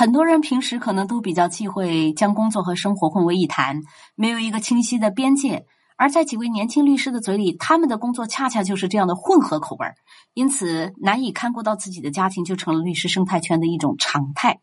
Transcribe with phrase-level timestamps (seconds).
[0.00, 3.82] 很多人平时可能都比较忌讳将工作和生活混为一谈，
[4.14, 5.66] 没有一个清晰的边界。
[5.98, 9.96] 而在几位年轻律师的嘴里，他们的工作恰恰就是这样的混合口味儿，
[10.32, 14.60] 因此难以看顾到自己的家庭，就成了律师生态圈的一种常态。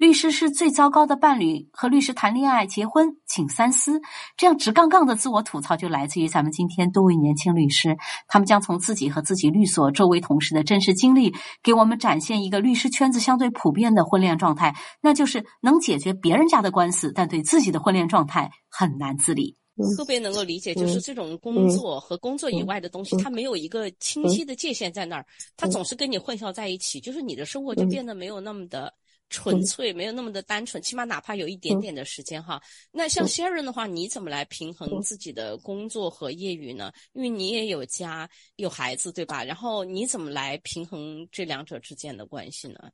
[0.00, 4.00] 律师是最糟糕的伴侣，和律师谈恋爱、结婚，请三思。
[4.34, 19.58] 这样直杠杠的自我吐槽，就来自于咱们今天多位年轻律师，他们将从自己和自己律所周围同事的真实经历，给我们展现一个律师圈子相对普遍的婚恋状态，那就是能解决别人家的官司，但对自己的婚恋状态很难自理。
[19.98, 25.26] 特别能够理解，就是这种工作和工作以外的东西，它没有一个清晰的界限在那儿，
[25.58, 28.92] 它总是跟你混淆在一起，就是你的生活就变得没有那么的
[29.30, 32.60] 纯粹，没有那么的单纯，起码哪怕有一点点的时间哈。
[32.90, 36.92] 那像 Sharon 的话，你怎么来平衡自己的工作和业余呢？
[37.12, 39.44] 因为你也有家有孩子，对吧？
[39.44, 42.90] 然后你怎么来平衡这两者之间的关系呢？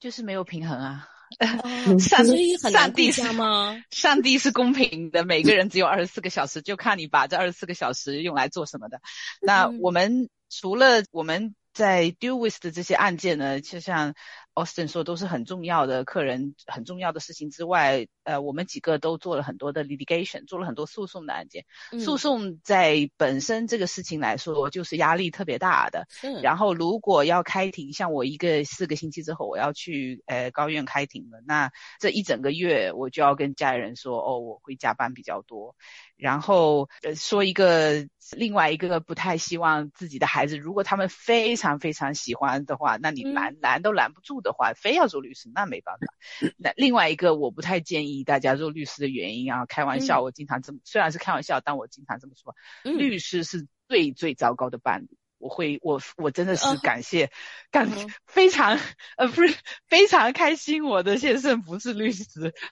[0.00, 1.08] 就是没有平衡啊。
[2.00, 3.80] 上帝上帝是吗？
[3.90, 9.00] 上帝是公平的，每个人只有二十四个小时，就看你把这二十四个小时用来做什么的。
[9.40, 14.14] 那我们除了我们在 deal with 的这些案件呢，就像。
[14.56, 21.66] Austin 说都是很重要的客人，很重要的事情之外，呃，我们几个都做了很多的 litigation，做了很多诉讼的案件。
[22.00, 26.08] 诉讼在本身这个事情来说，就是压力特别大的。
[26.22, 26.40] 嗯。
[26.40, 31.70] 然后如果要开庭，像我一个四个星期之后我要去呃高院开庭了，那
[32.00, 35.76] 这一整个月我就要跟家人说，哦，我会加班比较多。
[36.16, 46.06] 然后呃说一个另外一个不太希望自己的孩子，如果他们非常非常喜欢的话，那你拦拦都拦不住的话，非要做律师那没办法。
[46.56, 55.08] 那另外一个我不太建议大家做律师的原因啊，开玩笑，我经常这么虽然是开玩笑，但我经常这么说，律师是最最糟糕的伴侣。
[55.38, 57.30] 我会，我我真的是感谢，
[57.70, 57.88] 感
[58.26, 58.78] 非常
[59.16, 59.54] 呃不是
[59.86, 60.84] 非常开心。
[60.84, 62.24] 我的先生不是律师，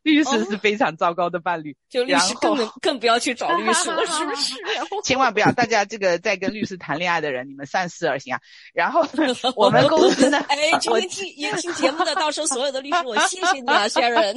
[0.03, 1.77] 律师是非常糟糕的伴侣。
[1.89, 4.55] 就律师更更不要去找律师了，是不是？
[5.05, 8.41] 千万不要，大家这个在跟律师谈恋爱的人，你们三思而行啊。
[8.73, 9.07] 然后
[9.57, 14.35] 我们公司呢，哎， 今天听也听节目的，到时候所有的律师，我谢谢你啊，Sharon。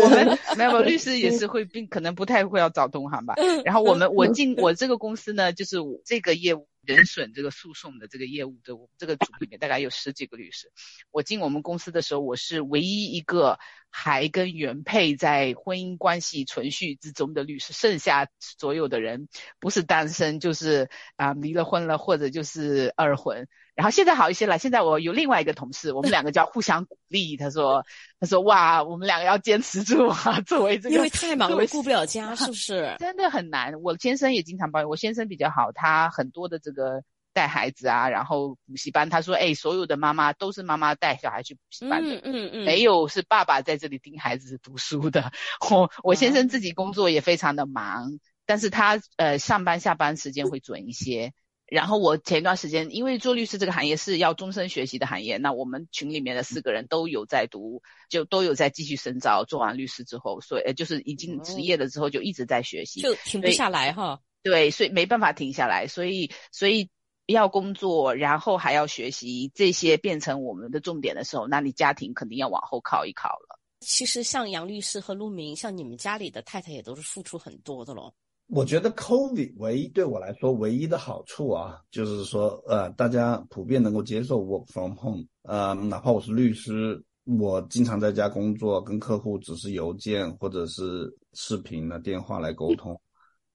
[0.00, 3.34] 我们没有律师也是会并可能不太会要找同行吧。
[3.64, 6.68] 然后我们我进我这个公司呢，就是这个业务。
[6.86, 10.72] 人损这个诉讼的这个业务的这个组里面大概有十几个律师。
[11.10, 13.58] 我进我们公司的时候，我是唯一一个
[13.90, 23.48] 还跟原配在婚姻关系存续之中的律师，剩下所有的人不是单身就是啊离了婚了，或者就是二婚。
[23.76, 24.58] 然后现在好一些了。
[24.58, 27.36] 现在我有另外一个同事，我们两个叫互相鼓励。
[27.36, 27.84] 他说
[28.18, 32.96] ：“他说哇，我们两个要坚持住啊，作为这个，因为太忙了，顾不了家， 是不是？
[32.98, 33.74] 真的很难。
[33.82, 37.02] 我先生也经常抱怨，我先生比较好，他很多的这个
[37.34, 39.10] 带孩子啊，然后补习班。
[39.10, 45.30] 他说：哎，所有的妈妈都是妈妈带小孩去补习班的，嗯嗯嗯，没有是爸爸在这里盯孩子读书的。
[45.70, 51.34] 我我先生自己工作也非常的忙，但是他呃上班下班时间会准一些。”
[51.66, 59.44] 然后我前一段时间，因为做律师这个行业是要终身学习的行业，那我们群里面的四个人都有在读，就都有在继续深造。
[59.44, 64.20] 做完律师之后，所以就是已经职业了之后，就一直在学习，就停不下来哈。
[64.44, 66.88] 对，所以没办法停下来，所以所以
[67.26, 73.58] 要工作，然后还要学习，这些变成我们的重点的时候，那你家庭肯定要往后靠一靠了。
[73.80, 78.14] 其实像杨律师和陆明，像你们家里的太太也都是付出很多的喽。
[78.48, 92.98] 我觉得 COVID 唯一对我来说唯一的好处啊，就是说，呃，大家普遍能够接受 work from home，呃，哪怕我是律师，我经常在家工作，跟客户只是邮件或者是视频的电话来沟通，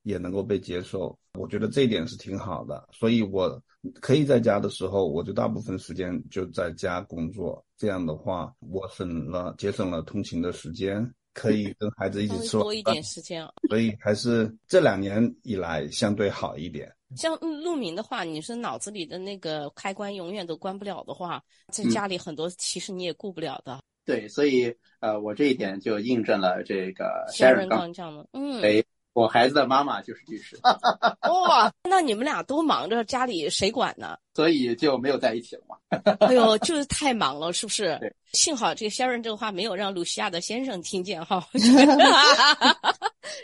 [0.03, 1.17] 也能够被接受。
[1.39, 3.63] 我觉得这一点是挺好的，所以我
[4.01, 7.65] 可以在家的时候，我就大部分时间就在家工作。
[7.77, 11.13] 这样的话，我省了节省了通勤的时间。
[11.33, 16.91] 可以跟孩子一起吃多一点时间，所以还是这两年以来相对好一点。
[17.15, 23.79] 像陆明的话，你是脑子里的那个开关永远都关不了的话，在家里很多其实你也顾不了的。
[24.05, 28.83] 对，所以呃，我这一点就印证了这个 Sharon 刚讲的，嗯。
[29.13, 31.69] 我孩子的妈妈就是律师， 哇！
[31.83, 34.17] 那你们俩都忙着，家里谁管呢？
[34.33, 35.75] 所以就没有在一起了嘛。
[36.21, 37.97] 哎呦，就是太忙了，是不是？
[37.99, 38.13] 对。
[38.33, 41.45] 幸好这个 Sharon 这个话没有让露西亚的先生听见哈。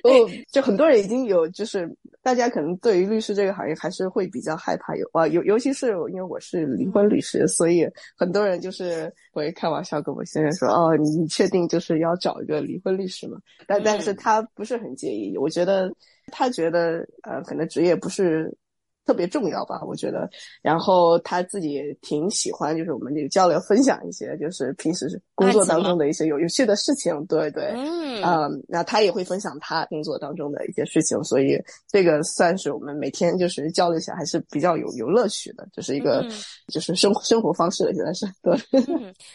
[0.03, 0.09] 哦，
[0.49, 1.93] 就很多人已经有，就是
[2.23, 7.85] 大家可能对于律师这个行业还是会比较害怕，有啊，尤尤其是因为我是离婚律师，所以
[8.15, 13.37] 很多人就是会开玩笑跟我先生说：“哦，你你确定就是要找一个离婚律师吗？”
[13.67, 15.91] 但但是他不是很介意，我觉得
[16.27, 18.55] 他觉得呃，可能职业不是。
[19.07, 20.29] 特别重要吧，我觉得。
[20.61, 27.25] 然后他自己也挺喜欢，就是我们这个交流分享一些，就是平时工作当中的一些有有趣的事情。
[27.27, 27.73] 对对，
[28.21, 31.57] 嗯，那他也会分享他工作当中的一些事情，所以
[31.87, 36.27] 这个算是我们每天就是交流起来还是比较有有乐趣的，就是一个
[36.67, 38.53] 就是生生活方式了，现在是对。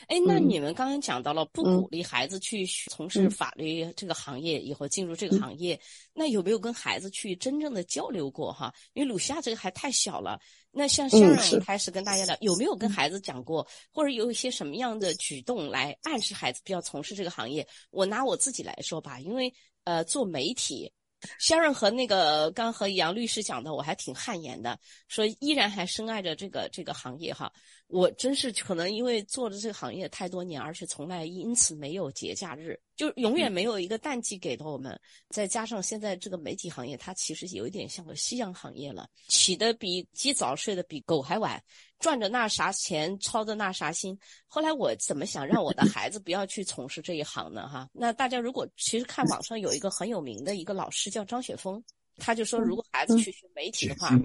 [0.08, 5.80] 哎，那你们刚刚讲到了不鼓励孩子去从事法律这个行业，以后进入这个行业，
[6.12, 8.70] 那有没有跟孩子去真正的交流过哈？
[8.92, 10.40] 因为鲁夏这个还太小了。
[10.72, 17.64] 那像先生开始跟大家聊，有没有跟孩子讲过，或者有一些什么样的举动来暗示孩子不要从事这个行业？
[17.90, 19.54] 我拿我自己来说吧，因为
[19.84, 20.92] 呃做媒体，
[21.38, 24.76] 先生和那个刚和杨律师讲的，我还挺汗颜的，
[25.06, 27.52] 说依然还深爱着这个这个行业哈。
[27.92, 34.98] 我真是可能因为做了这个行业太多年，而且从来因此没有节假日，就永远没有一个淡季给到我们。
[35.28, 41.62] 再加上现在这个媒体行业，它其实有一点像个夕阳行业了，起的比鸡早，睡的比狗还晚，
[41.98, 44.18] 赚着那啥钱，操着那啥心。
[44.46, 47.68] 后来我怎么想让我的孩子不要去从事这一行呢？
[47.68, 51.84] 哈，那大家如果其实看网上有一个很有名的一个老师叫张雪峰，
[52.16, 54.18] 他就说如果孩子去学媒体的话。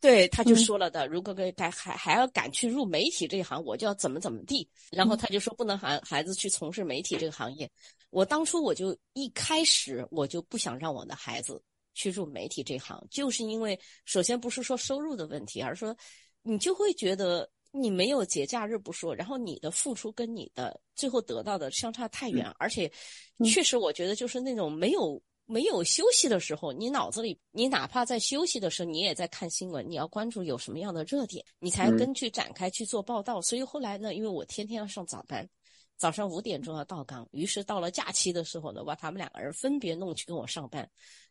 [0.00, 4.68] 对，他就说了的，如果给还还还要敢去入媒体这一行，我就要怎么怎么地。
[4.90, 7.68] 然后他就说不能喊孩子去从事媒体这个行业。
[8.10, 11.60] 我当初我就一开始我就不想让我的孩子
[11.94, 15.96] 去入媒体这行，就是因为首先不是说收入的问题，而是说
[16.42, 22.90] 你就会觉得你没有节假日不说，然后你的付出跟你的最后得到的相差太远，而且
[23.44, 25.20] 确实我觉得就是那种没有。
[25.50, 33.40] 没有休息的时候，你脑子里，你哪怕在休息的时候，你也在看新闻，你要关注有什么样的热点，你才根据展开去做报道。
[33.40, 35.48] 所以后来呢，因为我天天要上早班，
[35.96, 40.86] 早上五点钟要到岗，于是到了假期的时候呢，把他们两个人分别弄去跟我上班。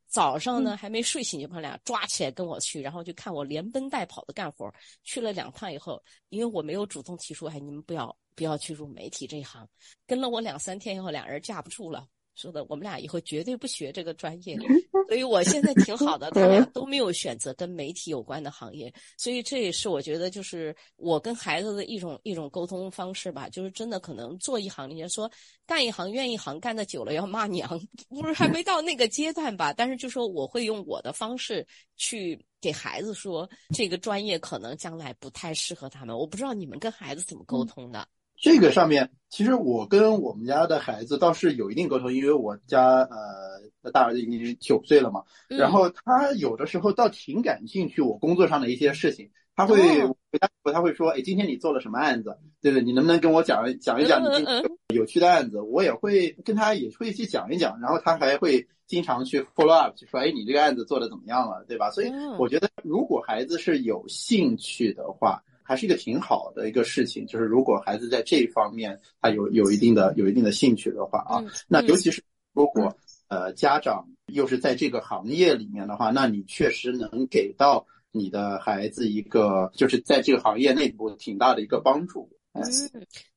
[0.08, 4.74] 早上呢还没睡醒，就把俩抓起来跟我去，然后就看我连奔带跑的干活。
[5.04, 9.68] 去了两趟以后，因为我没有主动提出，哎，你们不要不要去入媒体这一行。
[10.08, 12.08] 跟了我两三天以后，俩人架不住了。
[12.38, 14.56] 说的，我们俩以后绝对不学这个专业，
[15.10, 25.30] 所以我现在挺好的，他俩都没有选择跟媒体有关的行业，所以这也是我觉得就是我跟孩子的一种一种沟通方式吧，就是真的可能做一行，人家说
[25.66, 27.68] 干一行怨一行，干的久了要骂娘，
[28.08, 29.74] 不是还没到那个阶段吧？
[29.74, 38.08] 但是就说我会用我的方式去给孩子说，这个专业可能将来不太适合他们，我不知道你们跟孩子怎么沟通的。
[38.40, 49.76] 这个上面，其实我跟我们家的孩子倒是有一定沟通，因为我家呃大儿子已经九岁了嘛，然后他有的时候倒挺感兴趣我工作上的一些事情，他会
[50.06, 52.38] 回答他会说，哎，今天你做了什么案子？
[52.62, 52.84] 对不对？
[52.84, 54.46] 你能不能跟我讲讲一讲你
[54.94, 55.60] 有趣的案子？
[55.60, 61.66] 我也会跟他也会去讲一讲，然后他还会经常去 follow up，就说，哎，你这个案子做的怎么样了？
[61.68, 61.90] 对吧？
[61.90, 65.42] 所以我觉得，如果孩子是有兴趣的话。
[65.68, 72.24] 还是一个挺好的一个事情，就是如果孩子在这一方面他有有一定的有一定的兴趣的话啊，那尤其是
[72.54, 72.96] 如果
[73.28, 82.30] 呃家长又是在这个行业里面的话，那你确实能给到你的孩子一个就是在这个行业内部挺大的一个帮助。
[82.54, 82.64] 嗯，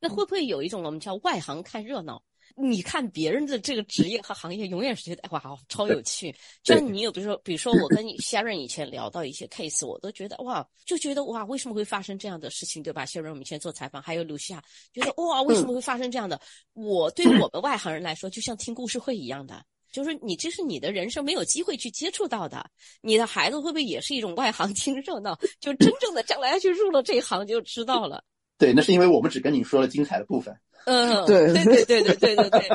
[0.01, 2.23] 那会不会有一种我们叫外行看热闹？
[2.57, 6.35] 你看别人的这个职业和行业，永远是觉得哇，超有趣。
[6.63, 14.61] 就像你有，比如说， 比如说我跟 Sharon 以前聊到一些 case，我都觉得哇，就觉得哇，为什么会发生这样的事情，对吧？Sharon 我们以前做采访，还有 Lucia，
[14.93, 16.41] 觉得哇，为什么会发生这样的？
[16.75, 22.69] 我对我 们外行人来说，就像听故事会一样的，就是你这是你的人生没有机会去接触到的。
[23.01, 25.39] 你的孩子会不会也是一种外行听热闹？
[25.61, 28.23] 就真正的将来去入了这一行就知道了。
[28.61, 30.55] 对，那是因为我们只跟你说了精彩的部分。
[30.85, 32.69] 嗯，对对对对对对对对。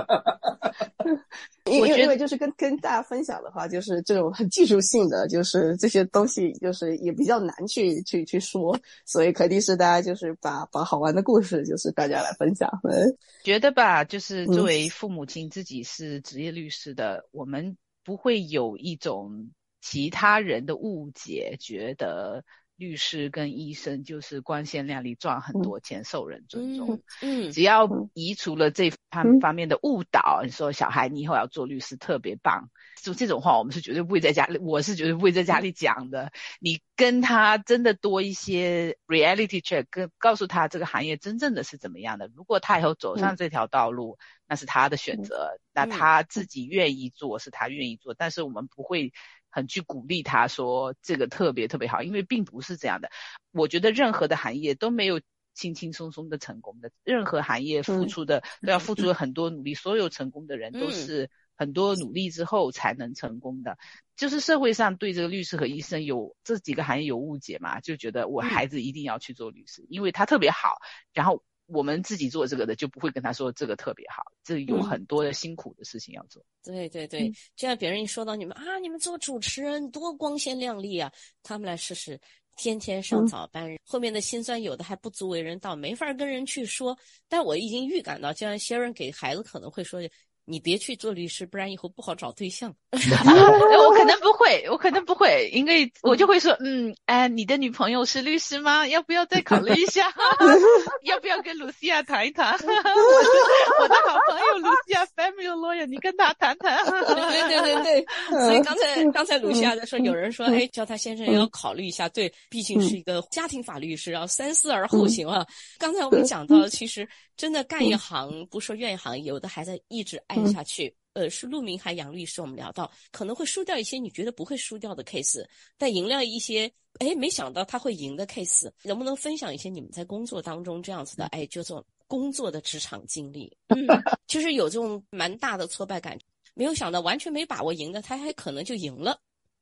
[1.72, 12.68] 因为因为就是跟跟大家分享的话，就是这种很技术性的，就是这些东西，就是也比较难去去去说，所以肯定是大家就是把把好玩的故事，就是大家来分享。
[12.84, 19.52] 嗯觉得吧，就是作为父母亲，自己是职业律师的，我们不会有一种
[19.82, 22.44] 其他人的误解，觉得。
[22.78, 32.70] 律师跟医生就是光鲜亮丽赚很多钱受人尊重，嗯，只要移除了这方方面的误导，你说小孩你以后要做律师特别棒，
[33.02, 36.32] 就这种话我们是绝对不会在家里，我是绝对不会在家里讲的。
[36.60, 42.30] 你跟他真的多一些 reality check，跟告诉他这个行业真正的是怎么样的。
[42.36, 44.18] 如果他以后走上这条道路，
[44.48, 49.14] 那是他的选择，那他自己愿意做是他愿意做，但是我们不会。
[49.56, 53.10] 很去鼓励他说这个特别特别好，因为并不是这样的。
[53.54, 55.22] 我觉得任何的行业都没有
[55.54, 59.74] 轻轻松松的成功的，任何行业付出的都要付出了很多努力。
[59.74, 63.78] 所有成功的人都是很多努力之后才能成功的。
[64.18, 70.80] 就是社会上对这个律师和医生有这几个行业有误解嘛，就觉得我孩子一定要去做律师，因为他特别好。
[71.14, 76.44] 然后我们自己做这个的就不会跟他说这个特别好，这有很多的辛苦的事情要做。
[76.64, 81.12] 对对对，就像别人一说到你们啊，你们做主持人多光鲜亮丽啊，
[81.44, 82.20] 他们来试试，
[82.58, 86.98] 天天上早班，后面的辛酸有的还不足为人道，没法跟人去说。
[87.28, 90.02] 但我已经预感到，就像先生给孩子可能会说。
[90.46, 92.74] 你别去做律师，不然以后不好找对象。
[92.92, 98.88] 我可能不会，我可能不会，因为我就会说，嗯，哎，你的女朋友是律师吗？
[98.88, 100.14] 要不要再考虑一下？
[101.04, 102.54] 要不要跟露西亚谈一谈？
[102.54, 102.68] 我
[103.84, 106.78] 我的好朋友露西亚，family lawyer，你跟他谈谈。
[106.86, 115.46] 对对对对，所以刚才刚才露西亚在说，有人说，哎，叫他先生要考虑一下，对，毕竟是一个家庭法律师，要三思而后行啊。
[115.80, 117.08] 刚才我们讲到，其实。
[117.38, 120.96] 真的干一行，不说愿意行，有的还在一直爱下去。
[121.14, 125.42] 呃，是陆明还杨律师，我们聊到可能会输掉一些你觉得不会输掉的 case，
[125.78, 133.50] 但赢了一些，哎，没想到他会赢的 case，能不能分享一些你们在工作当中这样子的，哎，就这种工作的职场经历？
[133.70, 133.88] 嗯，
[134.28, 136.20] 就是有这种蛮大的挫败感，
[136.54, 139.18] 没有想到完全没把握赢的，他还可能就赢了。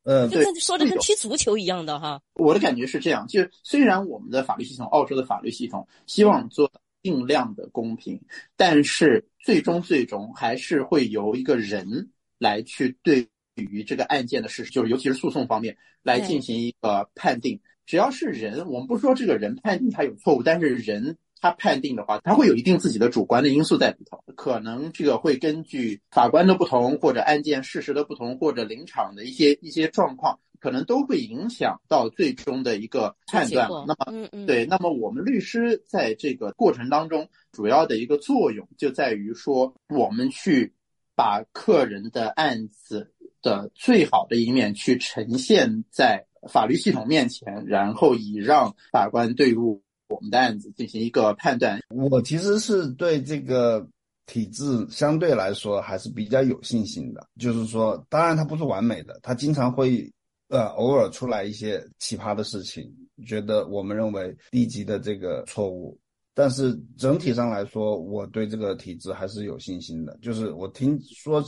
[0.06, 2.20] 嗯，对，说的跟踢足球一样的哈。
[2.34, 6.72] 我的感觉是这样，就是虽然我们的法律系统，澳洲的法律系统希望做。
[7.04, 8.20] 尽量的公平，
[8.56, 17.60] 但是最终最终还是会由一个人来去对于这个案件的事实，就是尤其是诉讼方面来进行一个判定。
[17.86, 30.40] 只要是人，我们不说这个人判定他有错误，但是人他判定的话，他会有一定自己的主观的因素在里头，可能这个会根据法官的不同，或者案件事实的不同，或者临场的一些一些状况。
[30.64, 33.68] 可能都会影响到最终的一个判断。
[33.86, 40.74] 那么，对，那么我们律师在这个过程当中，主要的一个作用就在于说，我们去
[41.18, 51.82] 把客人的案子的最好的一面去呈现在法律系统面前，然后以让法官对于我们的案子进行一个判断。
[51.90, 53.86] 我其实是对这个
[54.28, 60.10] 体制相对来说还是比较有信心的，就是说，当然它不是完美的，它经常会。
[60.54, 62.88] 呃，偶尔出来一些奇葩的事情，
[63.26, 66.00] 觉得我们认为低级的这个错误，
[66.32, 70.16] 但是整体上来说，我对这个体制还是有信心的。
[70.22, 71.44] 就是我听说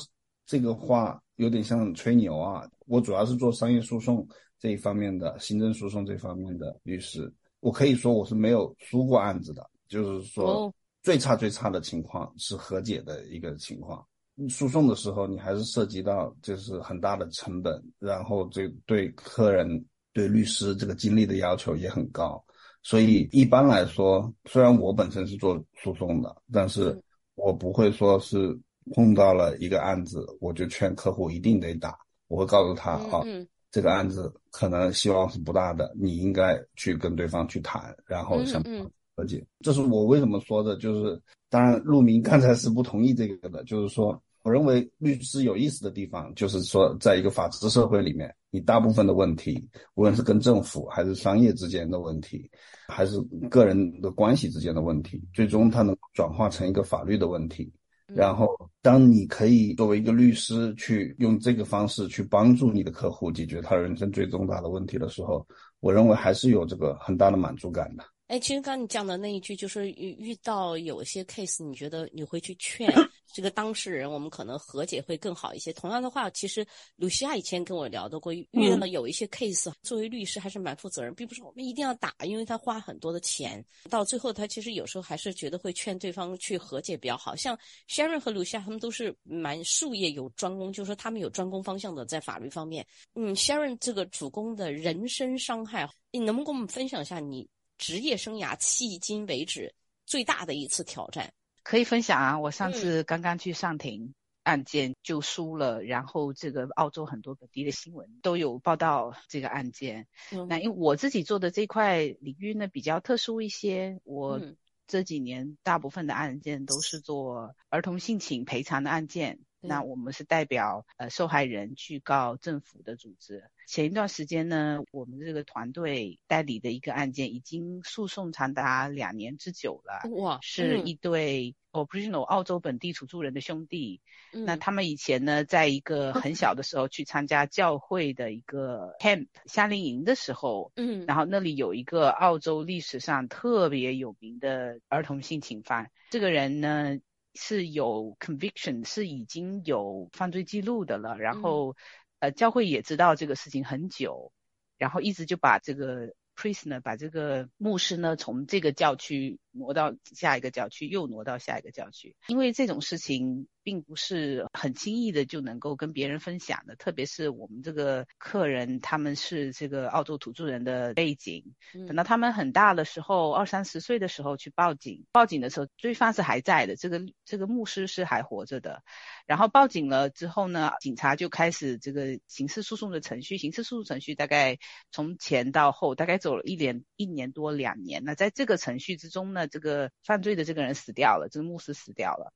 [0.47, 14.03] 这个话有点像吹牛啊，我主要是做商业诉讼这一方面的，行政诉讼这方面的律师，我可以说我是没有输过案子的，就是说最差最差的情况是和解的一个情况。
[14.49, 22.43] 诉讼的时候，你还是涉及到就是很大的成本，然后这对客人、对律师这个精力的要求也很高，
[22.83, 27.01] 所以一般来说，虽然我本身是做诉讼的，但是
[27.35, 28.57] 我不会说是
[28.93, 33.23] 碰到了一个案子，我就劝客户一定得打，我会告诉他啊，
[33.71, 38.91] 这个案子可能希望是不大的，你应该去跟对方去谈，然后想和
[39.23, 39.45] 解。
[39.61, 44.21] 这是我为什么说的，就是当然陆明刚才是不同意这个的，就是说。
[44.43, 52.47] 我认为律师有意思的地方，就是说，在一个法治社会里面，你大部分的问题，无论是跟政府还是商业之间的问题，
[52.87, 53.19] 还是
[53.49, 57.73] 个人的关系之间的问题，最终它能转化成一个法律的问题。
[58.05, 58.47] 然后，
[58.83, 65.43] 当你可以作为一个律师去用这个方式去帮助你的客户解决他人生最重大的问题的时候，
[65.79, 68.03] 我认为还是有这个很大的满足感的。
[68.27, 72.91] 哎，其实刚你讲的那一句，就是遇遇到有些 case，你觉得你会去劝
[73.35, 75.71] 这个当事人，我们可能和解会更好一些。
[75.71, 76.65] 同样的话，其实
[76.95, 87.35] 鲁西亚以前跟我聊到过，遇到了有一些 case，作为律师还是蛮负责任，并不是我们一定要打，因为他花很多的钱，到最后他其实有时候还是觉得会劝对方去和解比较好。
[87.35, 87.55] 像
[87.87, 92.83] Sharon 和鲁西亚他们都是蛮术业有专攻，就是说他们有专攻方向的在法律方面。
[93.13, 97.47] 嗯，Sharon 这个主攻的人身伤害，你能不能跟我们分享一下你？
[97.77, 99.73] 职业生涯迄今为止
[100.05, 102.39] 最大的一次挑战，可以分享啊！
[102.39, 104.13] 我上次刚刚去上庭，
[104.43, 110.07] 案件就输了，然后这个澳洲很多本地的新闻都有报道这个案件。
[110.47, 114.39] 那因为我自己做的这块领域呢比较特殊一些，我
[114.87, 119.39] 这几年大部分的案件都是做儿童性侵赔偿的案件。
[119.59, 123.49] 那我们是代表呃受害人去告政府的组织。
[123.67, 130.09] 前一段时间呢，我们这个团队代理的一个案件已经诉讼长达两年之久了。
[130.11, 134.01] 哇，是一对 Aboriginal 澳洲本地土著人的兄弟。
[134.31, 145.89] 那他们以前呢，在一个很小的时候去参加教会的一个 camp 夏令营的时候，嗯，然后那里有一个澳洲历史上特别有名的儿童性侵犯。
[146.09, 146.97] 这个人呢。
[147.37, 151.75] 是有 conviction，是已经有犯罪记录的了，然后
[152.19, 154.31] 呃教会也知道这个事情很久，
[154.77, 163.47] 然后一直就把这个 priest 呢，把这个牧师呢从这个教区挪到下一个教区，又挪到下一个教区，因为这种事情。
[163.65, 171.55] 并不是很轻易的就能够跟别人分享的，特别是我们这个客人，他们是这个澳洲土著人的背景，
[171.87, 178.83] 等到他们很大的时候，二三十岁的时候去报警，报警的时候罪犯是还在的，这个这个牧师是还活着的，
[179.25, 184.59] 然后报警了之后呢，警察就开始这个刑事诉讼的程序，刑事诉讼程序大概
[184.91, 192.31] 从前到后大概走了一年一年多两年，那在这个程序之中呢，这个犯罪的这个人死掉了，这个牧师死掉了。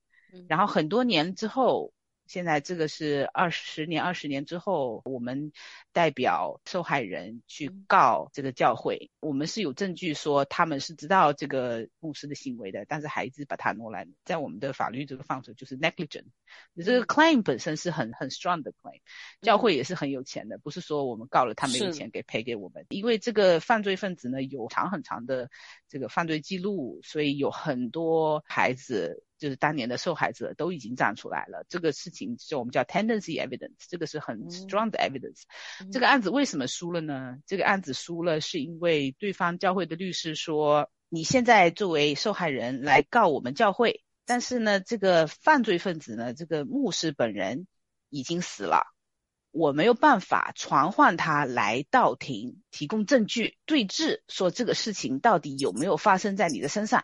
[0.47, 1.93] 然后很多年之后，
[2.27, 5.51] 现在这个是二十年、二十年之后，我们
[5.93, 9.09] 代表受害人去告这个教会。
[9.19, 16.25] 我们是有证据说他们是知道这个牧师的行为的，但是孩子把他挪来，在我们的法律这个范畴就是 negligent。
[16.73, 19.01] 你这个 claim 本身是很很 strong 的 claim，
[19.41, 25.49] 教会也是很有钱的，不是说我们告了他没有钱给赔给我们，因为这个犯罪分子呢有长很长的
[25.87, 29.23] 这个犯罪记录，所以有很多孩子。
[29.39, 35.43] 就是当年的受害者都已经站出来了，这个事情就我们叫 tendency evidence，这个是很 strong 的 evidence。
[35.91, 37.37] 这个案子为什么输了呢？
[37.47, 47.65] 这个案子输了是因为对方教会的律师说，你现在作为受害人来告我们教会，但是呢，这个犯罪分子呢，这个牧师本人
[48.09, 48.83] 已经死了，
[49.51, 57.03] 我没有办法传唤他来到庭提供证据对质，说这个事情到底有没有发生在你的身上。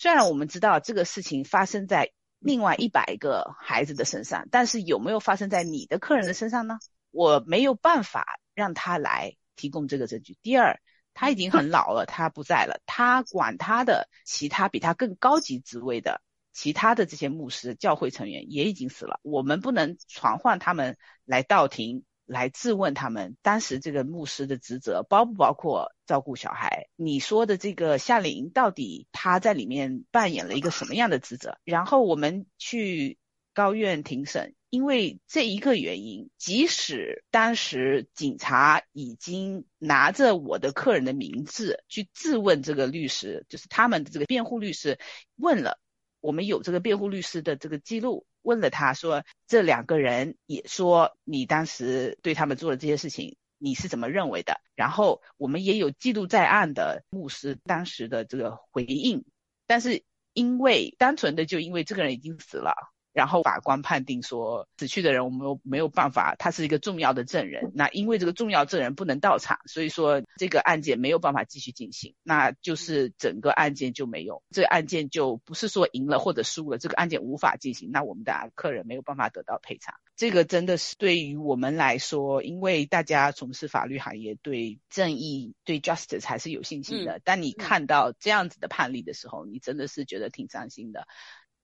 [0.00, 6.78] 虽然我们知道这个事情发生在另外一百个孩子的身上，但是有没有发生在你的客人的身上呢？
[7.10, 10.38] 我没有办法让他来提供这个证据。
[10.40, 10.78] 第二，
[11.14, 22.04] 他已经很老了，他不在了，他管他的其他比他更高级职位的其他的这些牧师、教会成员也已经死了，我们不能传唤他们来到庭。
[22.28, 26.88] 来质问他们当时这个牧师的职责包不包括照顾小孩？
[26.94, 31.56] 你说的这个夏令营到底他在里面扮演了一个什么样的职责？
[31.64, 33.16] 然后我们去
[33.54, 45.00] 高院庭审，因为这一个原因，即使当时警察已经拿着我的客人的名字去质问这个律师，就是他们的这个辩护律师
[45.36, 45.80] 问了，
[46.20, 48.26] 我们有这个辩护律师的这个记录。
[48.42, 54.60] 问了他说，这两个人也说你当时对他们做的这些事情，你是怎么认为的？
[54.74, 59.24] 然后我们也有记录在案的牧师当时的这个回应，
[59.66, 62.74] 但是因为单纯的就因为这个人已经死了。
[63.18, 67.72] 然后法官判定说，死去的人我们没有办法，他是一个重要的证人。
[67.74, 79.96] 那因为这个重要证人不能到场，所以说这个案件没有办法继续进行，那就是整个案件就没有，这个案件就不是说赢了或者输了，这个案件无法进行，那我们的客人没有办法得到赔偿。
[80.14, 87.20] 这个真的是对于我们来说，因为大家从事法律行业，对正义、对 justice 还是有信心的。
[87.24, 91.08] 但你看到这样子的判例的时候，你真的是觉得挺伤心的。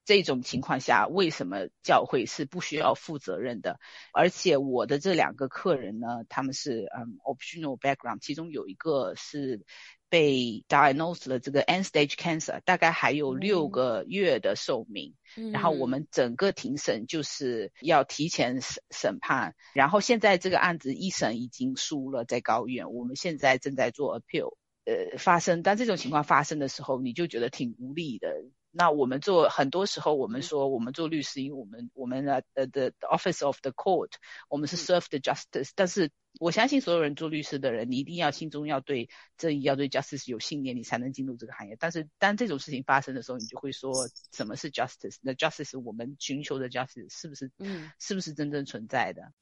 [0.05, 3.79] 这种情况下，为什么教会是不需要负责任的？
[4.13, 9.65] 而且我的这两个客人呢，他们是嗯 optional background，其中有一个是
[10.09, 15.15] 被 diagnosed 了这个 end stage cancer，大概还有六个月的寿命。
[15.53, 24.57] 然后我们整个庭审就是要提前审审判，然后现在这个案子一审已经输了，在高院，我们现在正在做 appeal。
[24.85, 28.29] 呃，发生，当这种情况发生的时候，你就觉得挺无力的。
[28.77, 34.11] 那我们做很多时候，我们说我们做律师，因为我们我们的呃的 office of the court，
[34.49, 35.71] 我们是 serve the justice。
[35.77, 36.11] 但是
[36.41, 39.09] 我相信所有人做律师的人，你一定要心中要对
[39.39, 41.77] 正义、要对 justice 有信念，你才能进入这个行业。
[41.79, 43.93] 但是当这种事情发生的时候，你就会说
[44.33, 45.19] 什么是 justice？
[45.23, 49.33] 那 justice 我们寻求的 justice 是不是嗯是不是真正存在的？